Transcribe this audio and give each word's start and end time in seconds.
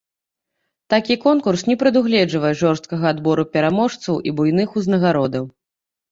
Такі 0.91 1.15
конкурс 1.25 1.63
не 1.71 1.75
прадугледжвае 1.83 2.53
жорсткага 2.61 3.05
адбору 3.15 3.45
пераможцаў 3.57 4.15
і 4.31 4.33
буйных 4.39 4.73
узнагародаў. 4.81 5.45